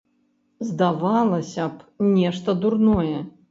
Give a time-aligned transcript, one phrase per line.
[0.69, 3.17] Здавалася б, нешта дурное.